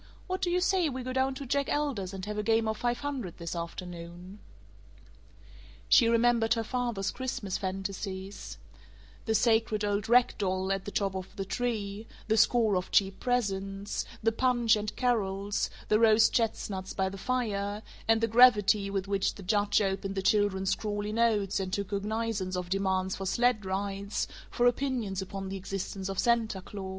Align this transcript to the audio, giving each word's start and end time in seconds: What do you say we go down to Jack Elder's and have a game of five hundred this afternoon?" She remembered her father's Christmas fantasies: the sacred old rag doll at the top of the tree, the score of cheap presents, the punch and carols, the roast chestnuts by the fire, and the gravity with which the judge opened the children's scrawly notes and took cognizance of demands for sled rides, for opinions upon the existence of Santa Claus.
What 0.25 0.41
do 0.41 0.49
you 0.49 0.61
say 0.61 0.89
we 0.89 1.03
go 1.03 1.13
down 1.13 1.35
to 1.35 1.45
Jack 1.45 1.69
Elder's 1.69 2.11
and 2.11 2.25
have 2.25 2.39
a 2.39 2.41
game 2.41 2.67
of 2.67 2.77
five 2.77 3.01
hundred 3.01 3.37
this 3.37 3.55
afternoon?" 3.55 4.39
She 5.89 6.07
remembered 6.09 6.55
her 6.55 6.63
father's 6.63 7.11
Christmas 7.11 7.59
fantasies: 7.59 8.57
the 9.25 9.35
sacred 9.35 9.85
old 9.85 10.09
rag 10.09 10.33
doll 10.39 10.71
at 10.71 10.85
the 10.85 10.91
top 10.91 11.13
of 11.15 11.35
the 11.35 11.45
tree, 11.45 12.07
the 12.27 12.35
score 12.35 12.75
of 12.77 12.89
cheap 12.89 13.19
presents, 13.19 14.03
the 14.23 14.31
punch 14.31 14.75
and 14.75 14.95
carols, 14.95 15.69
the 15.87 15.99
roast 15.99 16.33
chestnuts 16.33 16.93
by 16.95 17.07
the 17.07 17.15
fire, 17.19 17.83
and 18.07 18.21
the 18.21 18.27
gravity 18.27 18.89
with 18.89 19.07
which 19.07 19.35
the 19.35 19.43
judge 19.43 19.83
opened 19.83 20.15
the 20.15 20.23
children's 20.23 20.71
scrawly 20.71 21.11
notes 21.13 21.59
and 21.59 21.71
took 21.71 21.89
cognizance 21.89 22.55
of 22.55 22.69
demands 22.71 23.15
for 23.15 23.27
sled 23.27 23.63
rides, 23.65 24.27
for 24.49 24.65
opinions 24.65 25.21
upon 25.21 25.49
the 25.49 25.57
existence 25.57 26.09
of 26.09 26.17
Santa 26.17 26.59
Claus. 26.59 26.89